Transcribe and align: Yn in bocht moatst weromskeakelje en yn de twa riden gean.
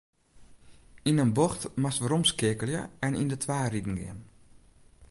Yn 1.09 1.21
in 1.23 1.33
bocht 1.37 1.61
moatst 1.81 2.01
weromskeakelje 2.03 2.81
en 3.05 3.13
yn 3.21 3.31
de 3.31 3.37
twa 3.43 3.61
riden 3.71 3.97
gean. 3.99 4.21